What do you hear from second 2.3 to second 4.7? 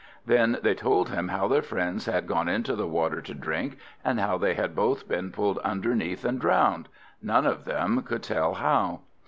into the water to drink, and how they